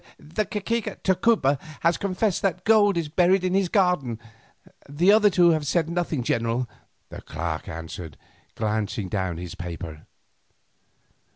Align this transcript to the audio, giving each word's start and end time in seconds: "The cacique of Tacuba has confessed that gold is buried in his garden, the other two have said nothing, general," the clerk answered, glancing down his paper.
"The 0.17 0.45
cacique 0.45 0.87
of 0.87 1.03
Tacuba 1.03 1.59
has 1.81 1.95
confessed 1.97 2.41
that 2.41 2.65
gold 2.65 2.97
is 2.97 3.07
buried 3.07 3.43
in 3.43 3.53
his 3.53 3.69
garden, 3.69 4.17
the 4.89 5.11
other 5.11 5.29
two 5.29 5.51
have 5.51 5.67
said 5.67 5.91
nothing, 5.91 6.23
general," 6.23 6.67
the 7.09 7.21
clerk 7.21 7.67
answered, 7.67 8.17
glancing 8.55 9.09
down 9.09 9.37
his 9.37 9.53
paper. 9.53 10.07